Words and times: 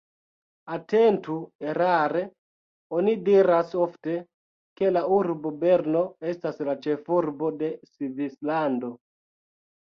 Atentu 0.75 1.35
erare 1.73 2.23
oni 3.01 3.13
diras 3.27 3.77
ofte, 3.83 4.17
ke 4.81 4.91
la 4.97 5.05
urbo 5.21 5.53
Berno 5.67 6.03
estas 6.33 6.61
la 6.71 6.79
ĉefurbo 6.89 7.55
de 7.63 7.73
Svislando. 7.95 8.95